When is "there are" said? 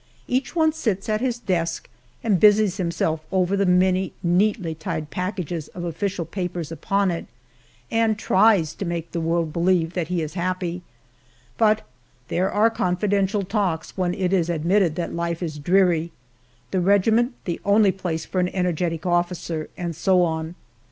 12.29-12.71